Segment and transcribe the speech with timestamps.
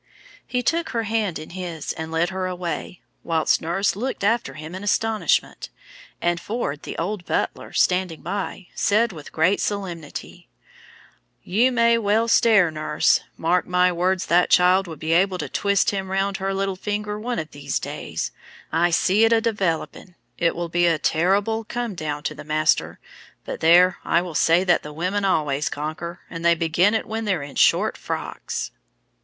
[0.47, 4.73] He took her hand in his, and led her away, while nurse looked after him
[4.73, 5.69] in astonishment,
[6.19, 10.49] and Ford, the old butler, standing by, said with great solemnity,
[11.43, 13.19] "You may well stare, nurse.
[13.37, 16.75] Mark my words, that child will be able to twist him round with her little
[16.75, 18.31] finger one of these days.
[18.71, 20.15] I see it a developin'.
[20.35, 22.99] It will be a terrible come down to the master
[23.45, 27.25] but there, I will say that the women always conquer, and they begin it when
[27.25, 28.71] they're in short frocks."